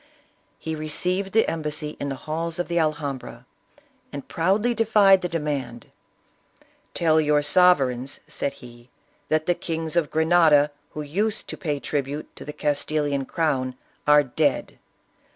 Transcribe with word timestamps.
He 0.57 0.73
received 0.73 1.31
the 1.31 1.47
embassy 1.47 1.95
in 1.99 2.09
the 2.09 2.15
halls 2.15 2.57
of 2.57 2.67
the 2.67 2.79
Alhambra, 2.79 3.45
and 4.11 4.27
proudly 4.27 4.73
defied 4.73 5.21
the 5.21 5.29
demand." 5.29 5.91
Tell 6.95 7.21
your 7.21 7.43
sovereigns," 7.43 8.19
said 8.27 8.53
he," 8.53 8.89
that 9.29 9.45
the 9.45 9.53
kings 9.53 9.95
of 9.95 10.09
Grenada 10.09 10.71
who 10.93 11.03
used 11.03 11.47
to 11.49 11.55
pay 11.55 11.79
tribute 11.79 12.35
to 12.35 12.43
the 12.43 12.51
Castilian 12.51 13.25
crown 13.27 13.75
are 14.07 14.23
dead. 14.23 14.79